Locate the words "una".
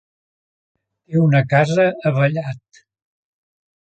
1.25-1.41